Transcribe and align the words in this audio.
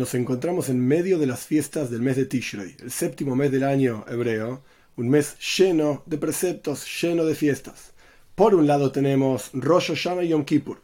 nos 0.00 0.14
encontramos 0.14 0.70
en 0.70 0.80
medio 0.80 1.18
de 1.18 1.26
las 1.26 1.40
fiestas 1.40 1.90
del 1.90 2.00
mes 2.00 2.16
de 2.16 2.24
Tishrei, 2.24 2.74
el 2.80 2.90
séptimo 2.90 3.36
mes 3.36 3.52
del 3.52 3.64
año 3.64 4.06
hebreo, 4.08 4.62
un 4.96 5.10
mes 5.10 5.36
lleno 5.58 6.02
de 6.06 6.16
preceptos, 6.16 6.86
lleno 7.02 7.26
de 7.26 7.34
fiestas. 7.34 7.92
Por 8.34 8.54
un 8.54 8.66
lado 8.66 8.92
tenemos 8.92 9.50
Rosh 9.52 9.88
Hashanah 9.88 10.24
y 10.24 10.28
Yom 10.28 10.46
Kippur. 10.46 10.80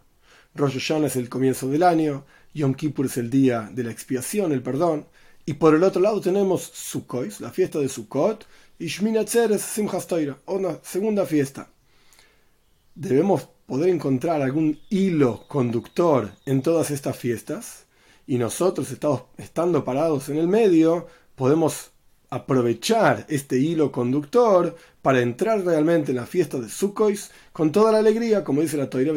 Rosh 0.54 0.74
Hashanah 0.74 1.06
es 1.06 1.16
el 1.16 1.30
comienzo 1.30 1.66
del 1.68 1.82
año, 1.82 2.26
Yom 2.52 2.74
Kippur 2.74 3.06
es 3.06 3.16
el 3.16 3.30
día 3.30 3.70
de 3.72 3.84
la 3.84 3.90
expiación, 3.90 4.52
el 4.52 4.62
perdón. 4.62 5.06
Y 5.46 5.54
por 5.54 5.74
el 5.74 5.82
otro 5.82 6.02
lado 6.02 6.20
tenemos 6.20 6.70
Sukkot, 6.74 7.40
la 7.40 7.50
fiesta 7.50 7.78
de 7.78 7.88
Sukkot, 7.88 8.46
y 8.78 8.88
Shmini 8.88 9.16
Atzeres 9.16 9.62
Simchas 9.62 10.06
Torah, 10.06 10.36
una 10.44 10.78
segunda 10.82 11.24
fiesta. 11.24 11.70
Debemos 12.94 13.48
poder 13.64 13.88
encontrar 13.88 14.42
algún 14.42 14.78
hilo 14.90 15.46
conductor 15.48 16.32
en 16.44 16.60
todas 16.60 16.90
estas 16.90 17.16
fiestas 17.16 17.85
y 18.26 18.38
nosotros 18.38 18.90
estamos, 18.90 19.22
estando 19.36 19.84
parados 19.84 20.28
en 20.28 20.38
el 20.38 20.48
medio 20.48 21.06
podemos 21.34 21.92
aprovechar 22.28 23.24
este 23.28 23.58
hilo 23.58 23.92
conductor 23.92 24.74
para 25.00 25.20
entrar 25.20 25.64
realmente 25.64 26.10
en 26.10 26.16
la 26.16 26.26
fiesta 26.26 26.58
de 26.58 26.68
Sukkot 26.68 27.16
con 27.52 27.70
toda 27.70 27.92
la 27.92 27.98
alegría, 27.98 28.42
como 28.42 28.62
dice 28.62 28.76
la 28.76 28.90
Torah 28.90 29.12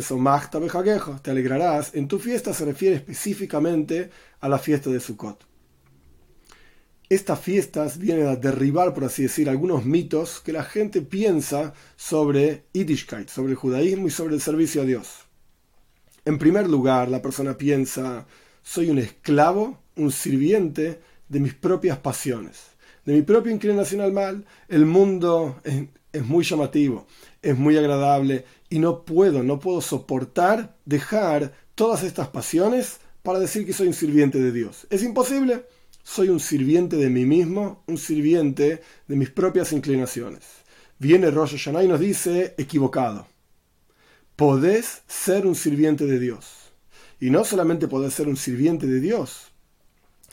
te 1.21 1.31
alegrarás. 1.31 1.95
En 1.95 2.07
tu 2.07 2.19
fiesta 2.19 2.53
se 2.53 2.65
refiere 2.65 2.97
específicamente 2.97 4.11
a 4.39 4.47
la 4.47 4.59
fiesta 4.59 4.89
de 4.91 4.99
Sukkot. 4.99 5.49
Estas 7.09 7.39
fiestas 7.39 7.97
vienen 7.97 8.27
a 8.27 8.35
derribar, 8.35 8.93
por 8.93 9.05
así 9.05 9.23
decir, 9.23 9.49
algunos 9.49 9.83
mitos 9.83 10.41
que 10.41 10.53
la 10.53 10.63
gente 10.63 11.01
piensa 11.01 11.73
sobre 11.95 12.65
Yiddishkeit, 12.73 13.29
sobre 13.29 13.53
el 13.53 13.57
judaísmo 13.57 14.07
y 14.07 14.11
sobre 14.11 14.35
el 14.35 14.41
servicio 14.41 14.83
a 14.83 14.85
Dios. 14.85 15.25
En 16.25 16.37
primer 16.37 16.69
lugar, 16.69 17.09
la 17.09 17.23
persona 17.23 17.57
piensa, 17.57 18.27
soy 18.61 18.89
un 18.89 18.99
esclavo, 18.99 19.79
un 19.95 20.11
sirviente 20.11 21.01
de 21.27 21.39
mis 21.39 21.53
propias 21.53 21.97
pasiones, 21.97 22.67
de 23.05 23.13
mi 23.13 23.21
propia 23.21 23.51
inclinación 23.51 24.01
al 24.01 24.11
mal. 24.11 24.45
El 24.67 24.85
mundo 24.85 25.61
es, 25.63 26.23
muy 26.25 26.43
llamativo, 26.43 27.07
es 27.41 27.57
muy 27.57 27.77
agradable 27.77 28.45
y 28.69 28.79
no 28.79 29.03
puedo, 29.03 29.43
no 29.43 29.59
puedo 29.59 29.81
soportar 29.81 30.75
dejar 30.85 31.53
todas 31.75 32.03
estas 32.03 32.27
pasiones 32.27 32.99
para 33.23 33.39
decir 33.39 33.65
que 33.65 33.73
soy 33.73 33.87
un 33.87 33.93
sirviente 33.93 34.39
de 34.39 34.51
Dios. 34.51 34.87
Es 34.89 35.03
imposible 35.03 35.63
soy 36.09 36.29
un 36.29 36.39
sirviente 36.39 36.95
de 36.95 37.09
mí 37.09 37.25
mismo, 37.25 37.83
un 37.85 37.99
sirviente 37.99 38.81
de 39.07 39.15
mis 39.15 39.29
propias 39.29 39.71
inclinaciones. 39.73 40.43
Viene 40.97 41.29
Rosh 41.29 41.51
Hashanah 41.51 41.83
y 41.83 41.87
nos 41.87 41.99
dice, 41.99 42.55
equivocado. 42.57 43.27
Podés 44.35 45.03
ser 45.07 45.45
un 45.45 45.53
sirviente 45.53 46.07
de 46.07 46.17
Dios. 46.17 46.58
Y 47.19 47.29
no 47.29 47.43
solamente 47.43 47.87
podés 47.87 48.13
ser 48.13 48.27
un 48.27 48.37
sirviente 48.37 48.87
de 48.87 48.99
Dios, 48.99 49.51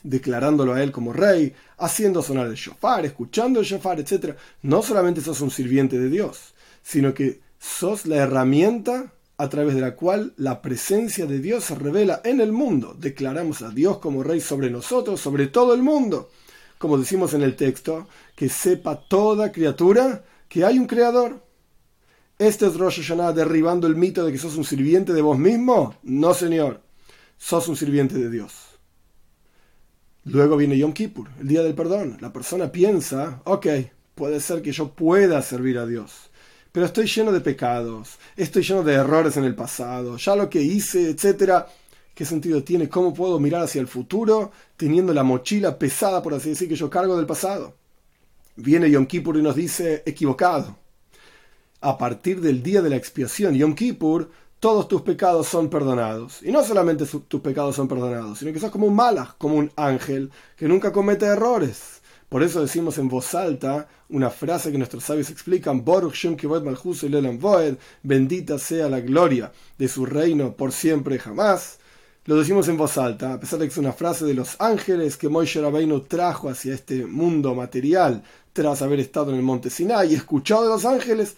declarándolo 0.03 0.75
a 0.75 0.83
Él 0.83 0.92
como 0.92 1.12
rey, 1.12 1.55
haciendo 1.79 2.23
sonar 2.23 2.47
el 2.47 2.55
shofar, 2.55 3.05
escuchando 3.05 3.61
el 3.61 3.67
shofar, 3.67 3.98
etc. 3.98 4.37
No 4.62 4.83
solamente 4.83 5.20
sos 5.20 5.41
un 5.41 5.51
sirviente 5.51 5.98
de 5.98 6.09
Dios, 6.09 6.55
sino 6.83 7.12
que 7.12 7.41
sos 7.59 8.07
la 8.07 8.17
herramienta 8.17 9.12
a 9.39 9.48
través 9.48 9.75
de 9.75 9.81
la 9.81 9.97
cual 9.97 10.33
la 10.37 10.62
presencia 10.62 11.27
de 11.27 11.41
Dios 11.41 11.64
se 11.64 11.75
revela 11.75 12.20
en 12.25 12.41
el 12.41 12.53
mundo. 12.53 12.97
Declaramos 12.98 13.62
a 13.62 13.70
Dios 13.70 13.98
como 13.98 14.23
Rey 14.23 14.41
sobre 14.41 14.70
nosotros, 14.70 15.20
sobre 15.20 15.48
todo 15.48 15.75
el 15.75 15.83
mundo. 15.83 16.31
Como 16.79 16.98
decimos 16.98 17.34
en 17.34 17.42
el 17.42 17.57
texto, 17.57 18.07
que 18.34 18.48
sepa 18.48 19.01
toda 19.09 19.53
criatura 19.53 20.25
que 20.48 20.64
hay 20.64 20.79
un 20.79 20.87
Creador. 20.87 21.42
¿Este 22.39 22.67
es 22.67 22.77
Rosh 22.77 23.01
Hashanah 23.01 23.33
derribando 23.33 23.87
el 23.87 23.97
mito 23.97 24.25
de 24.25 24.33
que 24.33 24.39
sos 24.39 24.56
un 24.56 24.65
sirviente 24.65 25.12
de 25.12 25.23
vos 25.23 25.39
mismo? 25.39 25.95
No, 26.03 26.34
señor. 26.34 26.83
Sos 27.39 27.69
un 27.69 27.77
sirviente 27.77 28.17
de 28.17 28.31
Dios. 28.31 28.53
Luego 30.25 30.57
viene 30.57 30.77
Yom 30.77 30.92
Kippur, 30.92 31.29
el 31.41 31.48
día 31.48 31.63
del 31.63 31.74
perdón. 31.74 32.19
La 32.20 32.33
persona 32.33 32.70
piensa, 32.70 33.41
ok, 33.45 33.67
puede 34.14 34.41
ser 34.41 34.61
que 34.61 34.73
yo 34.73 34.91
pueda 34.92 35.41
servir 35.42 35.79
a 35.79 35.86
Dios 35.86 36.30
pero 36.77 36.85
estoy 36.85 37.07
lleno 37.07 37.33
de 37.33 37.41
pecados, 37.41 38.19
estoy 38.36 38.63
lleno 38.63 38.83
de 38.83 38.92
errores 38.92 39.39
en 39.39 39.45
el 39.45 39.55
pasado, 39.55 40.18
ya 40.18 40.36
lo 40.36 40.51
que 40.51 40.61
hice, 40.61 41.08
etcétera. 41.08 41.67
¿Qué 42.14 42.27
sentido 42.27 42.63
tiene? 42.63 42.91
¿Cómo 42.91 43.14
puedo 43.14 43.41
mirar 43.41 43.63
hacia 43.63 43.80
el 43.80 43.86
futuro 43.86 44.53
teniendo 44.77 45.14
la 45.14 45.23
mochila 45.23 45.79
pesada, 45.79 46.23
por 46.23 46.35
así 46.35 46.51
decir, 46.51 46.68
que 46.68 46.77
yo 46.77 46.91
cargo 46.91 47.17
del 47.17 47.24
pasado? 47.24 47.73
Viene 48.57 48.91
Yom 48.91 49.07
Kippur 49.07 49.39
y 49.39 49.42
nos 49.42 49.57
dice, 49.57 50.03
equivocado. 50.05 50.77
A 51.86 51.98
partir 51.98 52.41
del 52.41 52.64
día 52.64 52.83
de 52.83 52.91
la 52.91 52.97
expiación, 52.97 53.55
Yom 53.55 53.77
Kippur, 53.77 54.29
todos 54.58 54.89
tus 54.89 55.02
pecados 55.02 55.47
son 55.47 55.70
perdonados. 55.70 56.42
Y 56.42 56.51
no 56.51 56.64
solamente 56.64 57.07
tus 57.07 57.41
pecados 57.41 57.77
son 57.77 57.86
perdonados, 57.86 58.41
sino 58.41 58.52
que 58.52 58.58
sos 58.58 58.73
como 58.73 58.89
un 58.89 58.97
malach, 58.97 59.36
como 59.39 59.55
un 59.55 59.70
ángel 59.77 60.33
que 60.57 60.67
nunca 60.67 60.91
comete 60.91 61.27
errores. 61.27 62.02
Por 62.29 62.42
eso 62.42 62.61
decimos 62.61 62.98
en 62.98 63.07
voz 63.07 63.36
alta 63.36 63.86
una 64.08 64.30
frase 64.30 64.73
que 64.73 64.79
nuestros 64.79 65.05
sabios 65.05 65.30
explican, 65.30 65.85
bendita 68.03 68.58
sea 68.58 68.89
la 68.89 68.98
gloria 68.98 69.53
de 69.79 69.86
su 69.86 70.07
reino 70.07 70.57
por 70.57 70.73
siempre 70.73 71.14
y 71.14 71.18
jamás. 71.20 71.79
Lo 72.24 72.35
decimos 72.35 72.67
en 72.67 72.79
voz 72.79 72.98
alta, 72.98 73.35
a 73.35 73.39
pesar 73.39 73.61
de 73.61 73.67
que 73.67 73.70
es 73.70 73.79
una 73.79 73.92
frase 73.92 74.24
de 74.24 74.35
los 74.35 74.57
ángeles 74.61 75.17
que 75.17 75.29
Moishe 75.29 75.61
Rabbeinu 75.61 76.01
trajo 76.01 76.48
hacia 76.48 76.74
este 76.74 77.07
mundo 77.07 77.55
material 77.55 78.24
tras 78.53 78.83
haber 78.83 78.98
estado 78.98 79.30
en 79.30 79.36
el 79.36 79.45
monte 79.45 79.70
Sinai 79.70 80.11
y 80.11 80.17
escuchado 80.17 80.64
de 80.64 80.70
los 80.70 80.85
ángeles, 80.85 81.36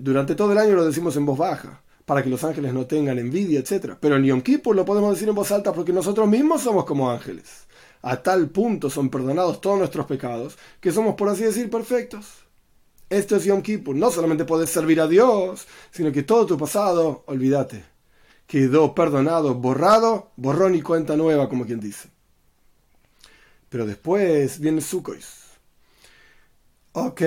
durante 0.00 0.34
todo 0.34 0.52
el 0.52 0.58
año 0.58 0.74
lo 0.74 0.84
decimos 0.84 1.16
en 1.16 1.26
voz 1.26 1.38
baja, 1.38 1.82
para 2.04 2.22
que 2.22 2.30
los 2.30 2.44
ángeles 2.44 2.72
no 2.72 2.86
tengan 2.86 3.18
envidia, 3.18 3.60
etc. 3.60 3.96
Pero 4.00 4.16
en 4.16 4.24
Yom 4.24 4.42
Kippur 4.42 4.76
lo 4.76 4.84
podemos 4.84 5.14
decir 5.14 5.28
en 5.28 5.34
voz 5.34 5.50
alta 5.52 5.72
porque 5.72 5.92
nosotros 5.92 6.28
mismos 6.28 6.62
somos 6.62 6.84
como 6.84 7.10
ángeles 7.10 7.64
a 8.04 8.22
tal 8.22 8.50
punto 8.50 8.90
son 8.90 9.08
perdonados 9.08 9.62
todos 9.62 9.78
nuestros 9.78 10.04
pecados 10.04 10.58
que 10.78 10.92
somos, 10.92 11.14
por 11.14 11.30
así 11.30 11.42
decir, 11.42 11.70
perfectos. 11.70 12.26
Esto 13.08 13.36
es 13.36 13.44
Yom 13.44 13.62
Kippur. 13.62 13.96
No 13.96 14.10
solamente 14.10 14.44
puedes 14.44 14.68
servir 14.68 15.00
a 15.00 15.08
Dios, 15.08 15.66
sino 15.90 16.12
que 16.12 16.22
todo 16.22 16.44
tu 16.44 16.58
pasado, 16.58 17.24
olvídate, 17.26 17.82
quedó 18.46 18.94
perdonado, 18.94 19.54
borrado, 19.54 20.32
borrón 20.36 20.74
y 20.74 20.82
cuenta 20.82 21.16
nueva, 21.16 21.48
como 21.48 21.64
quien 21.64 21.80
dice. 21.80 22.10
Pero 23.70 23.86
después 23.86 24.60
viene 24.60 24.82
Sukkot. 24.82 25.20
Ok, 26.92 27.22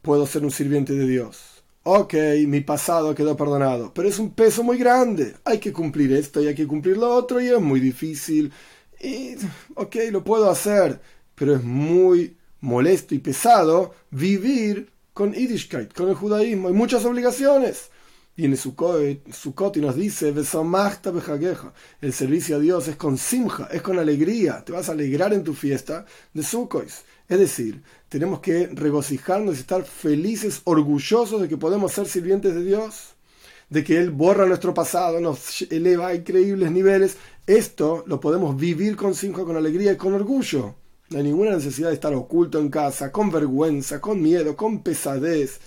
puedo 0.00 0.26
ser 0.26 0.44
un 0.44 0.50
sirviente 0.50 0.94
de 0.94 1.06
Dios. 1.06 1.51
Ok, 1.84 2.14
mi 2.46 2.60
pasado 2.60 3.12
quedó 3.12 3.36
perdonado, 3.36 3.92
pero 3.92 4.08
es 4.08 4.18
un 4.20 4.30
peso 4.30 4.62
muy 4.62 4.78
grande. 4.78 5.34
Hay 5.44 5.58
que 5.58 5.72
cumplir 5.72 6.12
esto 6.12 6.40
y 6.40 6.46
hay 6.46 6.54
que 6.54 6.66
cumplir 6.66 6.96
lo 6.96 7.12
otro 7.12 7.40
y 7.40 7.48
es 7.48 7.60
muy 7.60 7.80
difícil 7.80 8.52
y, 9.00 9.34
ok, 9.74 9.96
lo 10.12 10.22
puedo 10.22 10.48
hacer, 10.48 11.00
pero 11.34 11.56
es 11.56 11.64
muy 11.64 12.36
molesto 12.60 13.16
y 13.16 13.18
pesado 13.18 13.94
vivir 14.12 14.92
con 15.12 15.32
Yiddishkeit, 15.32 15.92
con 15.92 16.08
el 16.08 16.14
judaísmo. 16.14 16.68
Hay 16.68 16.74
muchas 16.74 17.04
obligaciones. 17.04 17.90
Viene 18.34 18.56
Sukkot 18.56 19.76
y 19.76 19.80
nos 19.80 19.94
dice, 19.94 20.28
el 22.00 22.12
servicio 22.12 22.56
a 22.56 22.58
Dios 22.58 22.88
es 22.88 22.96
con 22.96 23.18
simja, 23.18 23.68
es 23.70 23.82
con 23.82 23.98
alegría. 23.98 24.64
Te 24.64 24.72
vas 24.72 24.88
a 24.88 24.92
alegrar 24.92 25.34
en 25.34 25.44
tu 25.44 25.52
fiesta 25.52 26.06
de 26.32 26.42
Sukkot. 26.42 26.88
Es 27.28 27.38
decir, 27.38 27.82
tenemos 28.08 28.40
que 28.40 28.68
regocijarnos 28.68 29.56
y 29.56 29.60
estar 29.60 29.84
felices, 29.84 30.62
orgullosos 30.64 31.42
de 31.42 31.48
que 31.48 31.58
podemos 31.58 31.92
ser 31.92 32.06
sirvientes 32.06 32.54
de 32.54 32.64
Dios 32.64 33.14
de 33.72 33.82
que 33.82 33.96
Él 33.96 34.10
borra 34.10 34.44
nuestro 34.44 34.74
pasado, 34.74 35.18
nos 35.18 35.62
eleva 35.62 36.08
a 36.08 36.14
increíbles 36.14 36.70
niveles, 36.70 37.16
esto 37.46 38.04
lo 38.06 38.20
podemos 38.20 38.54
vivir 38.54 38.96
con 38.96 39.14
cinco, 39.14 39.46
con 39.46 39.56
alegría 39.56 39.92
y 39.92 39.96
con 39.96 40.12
orgullo. 40.12 40.74
No 41.08 41.18
hay 41.18 41.24
ninguna 41.24 41.52
necesidad 41.52 41.88
de 41.88 41.94
estar 41.94 42.12
oculto 42.12 42.58
en 42.58 42.68
casa, 42.68 43.10
con 43.10 43.30
vergüenza, 43.30 43.98
con 43.98 44.20
miedo, 44.20 44.56
con 44.56 44.82
pesadez, 44.82 45.58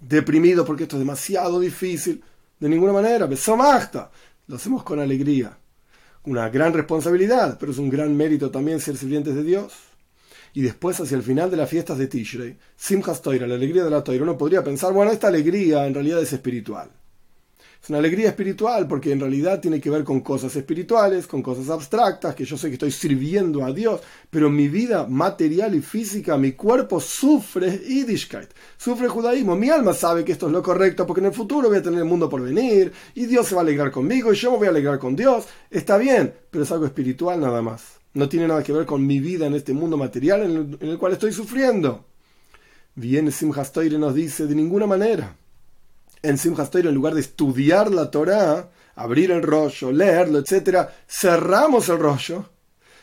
deprimido 0.00 0.64
porque 0.64 0.84
esto 0.84 0.96
es 0.96 1.00
demasiado 1.00 1.60
difícil. 1.60 2.22
De 2.58 2.68
ninguna 2.68 2.92
manera, 2.92 3.26
besomachta. 3.26 4.10
Lo 4.46 4.56
hacemos 4.56 4.82
con 4.82 5.00
alegría. 5.00 5.58
Una 6.24 6.48
gran 6.48 6.72
responsabilidad, 6.72 7.56
pero 7.58 7.72
es 7.72 7.78
un 7.78 7.90
gran 7.90 8.16
mérito 8.16 8.50
también 8.50 8.80
ser 8.80 8.96
sirvientes 8.96 9.34
de 9.34 9.42
Dios 9.42 9.72
y 10.56 10.62
después 10.62 10.98
hacia 10.98 11.18
el 11.18 11.22
final 11.22 11.50
de 11.50 11.58
las 11.58 11.68
fiestas 11.68 11.98
de 11.98 12.06
Tishrei, 12.06 12.56
Simchas 12.76 13.20
Toira, 13.20 13.46
la 13.46 13.56
alegría 13.56 13.84
de 13.84 13.90
la 13.90 14.02
Toira, 14.02 14.22
uno 14.22 14.38
podría 14.38 14.64
pensar, 14.64 14.90
bueno, 14.90 15.12
esta 15.12 15.28
alegría 15.28 15.86
en 15.86 15.92
realidad 15.92 16.22
es 16.22 16.32
espiritual. 16.32 16.88
Es 17.86 17.90
una 17.90 18.00
alegría 18.00 18.30
espiritual 18.30 18.88
porque 18.88 19.12
en 19.12 19.20
realidad 19.20 19.60
tiene 19.60 19.80
que 19.80 19.90
ver 19.90 20.02
con 20.02 20.18
cosas 20.18 20.56
espirituales, 20.56 21.28
con 21.28 21.40
cosas 21.40 21.70
abstractas, 21.70 22.34
que 22.34 22.44
yo 22.44 22.58
sé 22.58 22.66
que 22.66 22.72
estoy 22.72 22.90
sirviendo 22.90 23.64
a 23.64 23.72
Dios, 23.72 24.00
pero 24.28 24.50
mi 24.50 24.66
vida 24.66 25.06
material 25.06 25.72
y 25.72 25.80
física, 25.80 26.36
mi 26.36 26.50
cuerpo 26.50 26.98
sufre 26.98 27.78
Yiddishkeit, 27.86 28.48
sufre 28.76 29.06
judaísmo. 29.06 29.54
Mi 29.54 29.70
alma 29.70 29.94
sabe 29.94 30.24
que 30.24 30.32
esto 30.32 30.48
es 30.48 30.52
lo 30.52 30.64
correcto 30.64 31.06
porque 31.06 31.20
en 31.20 31.26
el 31.26 31.32
futuro 31.32 31.68
voy 31.68 31.78
a 31.78 31.82
tener 31.82 32.00
el 32.00 32.06
mundo 32.06 32.28
por 32.28 32.42
venir 32.42 32.90
y 33.14 33.26
Dios 33.26 33.46
se 33.46 33.54
va 33.54 33.60
a 33.60 33.62
alegrar 33.62 33.92
conmigo 33.92 34.32
y 34.32 34.36
yo 34.36 34.50
me 34.50 34.56
voy 34.56 34.66
a 34.66 34.70
alegrar 34.70 34.98
con 34.98 35.14
Dios. 35.14 35.46
Está 35.70 35.96
bien, 35.96 36.34
pero 36.50 36.64
es 36.64 36.72
algo 36.72 36.86
espiritual 36.86 37.40
nada 37.40 37.62
más 37.62 38.00
no 38.14 38.28
tiene 38.28 38.48
nada 38.48 38.64
que 38.64 38.72
ver 38.72 38.84
con 38.84 39.06
mi 39.06 39.20
vida 39.20 39.46
en 39.46 39.54
este 39.54 39.74
mundo 39.74 39.96
material 39.96 40.42
en 40.42 40.78
el, 40.80 40.98
cual 40.98 41.12
estoy 41.12 41.32
sufriendo. 41.32 42.06
Viene 42.96 43.30
Simchas 43.30 43.70
y 43.76 43.90
nos 43.90 44.14
dice 44.14 44.46
de 44.46 44.56
ninguna 44.56 44.86
manera. 44.86 45.36
En 46.22 46.38
Simchas 46.38 46.74
en 46.74 46.94
lugar 46.94 47.14
de 47.14 47.20
estudiar 47.20 47.90
la 47.90 48.10
Torah, 48.10 48.70
abrir 48.94 49.30
el 49.30 49.42
rollo, 49.42 49.92
leerlo, 49.92 50.38
etc., 50.38 50.88
cerramos 51.08 51.88
el 51.88 51.98
rollo, 51.98 52.50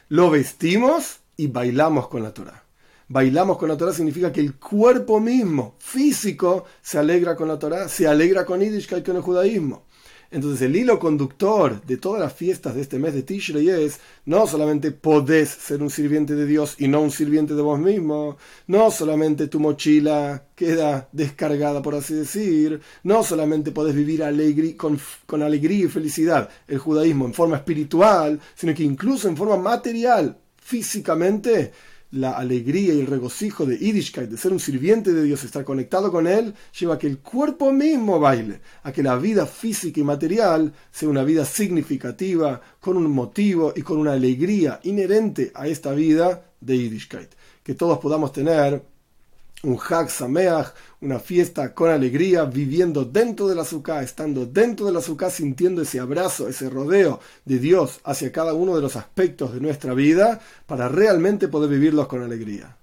lo 0.10 0.30
vestimos 0.30 1.20
y 1.38 1.48
bailamos 1.48 2.08
con 2.08 2.24
la 2.24 2.34
Torah. 2.34 2.64
Bailamos 3.08 3.58
con 3.58 3.70
la 3.70 3.78
Torah 3.78 3.94
significa 3.94 4.32
que 4.32 4.40
el 4.40 4.56
cuerpo 4.56 5.20
mismo, 5.20 5.76
físico, 5.80 6.66
se 6.82 6.98
alegra 6.98 7.36
con 7.36 7.48
la 7.48 7.60
Torah, 7.60 7.88
se 7.88 8.08
alegra 8.08 8.46
con 8.46 8.60
Yiddishkeit, 8.60 9.06
con 9.06 9.18
el 9.18 9.22
judaísmo. 9.22 9.86
Entonces 10.34 10.64
el 10.64 10.76
hilo 10.76 10.98
conductor 10.98 11.80
de 11.86 11.98
todas 11.98 12.20
las 12.20 12.34
fiestas 12.34 12.74
de 12.74 12.82
este 12.82 12.98
mes 12.98 13.14
de 13.14 13.22
Tishrei 13.22 13.70
es 13.70 14.00
no 14.26 14.48
solamente 14.48 14.90
podés 14.92 15.50
ser 15.50 15.84
un 15.84 15.92
sirviente 15.92 16.34
de 16.34 16.48
Dios 16.48 16.74
y 16.80 16.88
no 16.88 17.02
un 17.02 17.12
sirviente 17.12 17.54
de 17.54 17.62
vos 17.62 17.78
mismo, 17.78 18.38
no 18.66 18.90
solamente 18.90 19.46
tu 19.46 19.60
mochila 19.60 20.48
queda 20.56 21.08
descargada 21.12 21.84
por 21.84 21.94
así 21.94 22.16
decir, 22.16 22.82
no 23.04 23.22
solamente 23.24 23.72
podés 23.72 23.94
vivir 23.94 24.24
con, 24.76 25.44
alegría 25.44 25.86
y 25.86 25.88
felicidad 25.88 26.50
el 26.68 26.80
judaísmo 26.80 27.28
en 27.28 27.34
forma 27.36 27.58
espiritual, 27.58 28.40
sino 28.56 28.74
que 28.74 28.82
incluso 28.82 29.28
en 29.28 29.38
forma 29.38 29.58
material, 29.58 30.36
físicamente, 30.58 31.72
la 32.14 32.32
alegría 32.32 32.94
y 32.94 33.00
el 33.00 33.08
regocijo 33.08 33.66
de 33.66 33.78
Yiddishkeit, 33.78 34.30
de 34.30 34.38
ser 34.38 34.54
un 34.54 34.60
sirviente 34.60 35.12
de 35.14 35.24
Dios, 35.24 35.44
estar 35.44 35.64
conectado 35.64 36.12
con 36.12 36.28
Él, 36.28 36.54
lleva 36.80 36.96
a 36.96 36.98
que 37.00 37.08
el 37.08 37.18
cuerpo 37.20 37.74
mismo 37.74 38.20
baile, 38.20 38.62
a 38.84 38.92
que 38.92 39.02
la 39.02 39.16
vida 39.16 39.48
física 39.48 40.00
y 40.00 40.04
material 40.04 40.74
sea 40.92 41.10
una 41.10 41.24
vida 41.24 41.44
significativa, 41.44 42.62
con 42.80 42.98
un 42.98 43.10
motivo 43.10 43.74
y 43.76 43.82
con 43.82 43.98
una 43.98 44.14
alegría 44.14 44.80
inherente 44.84 45.52
a 45.56 45.68
esta 45.68 45.92
vida 45.94 46.46
de 46.62 46.78
Yiddishkeit. 46.78 47.30
Que 47.64 47.74
todos 47.74 47.98
podamos 47.98 48.32
tener 48.32 48.93
un 49.64 49.80
Hag 49.80 50.10
Sameach, 50.10 50.74
una 51.02 51.20
fiesta 51.20 51.74
con 51.74 51.90
alegría, 51.90 52.44
viviendo 52.44 53.06
dentro 53.06 53.48
de 53.48 53.56
la 53.56 53.62
azúcar, 53.62 54.04
estando 54.04 54.46
dentro 54.46 54.86
de 54.86 54.92
la 54.92 55.00
azúcar, 55.00 55.32
sintiendo 55.32 55.82
ese 55.82 56.00
abrazo, 56.00 56.50
ese 56.50 56.70
rodeo 56.70 57.22
de 57.46 57.60
Dios 57.60 58.02
hacia 58.04 58.32
cada 58.32 58.54
uno 58.54 58.76
de 58.76 58.82
los 58.82 58.96
aspectos 58.98 59.54
de 59.54 59.62
nuestra 59.62 59.94
vida, 59.94 60.42
para 60.68 60.90
realmente 60.90 61.48
poder 61.48 61.70
vivirlos 61.70 62.08
con 62.08 62.22
alegría. 62.22 62.78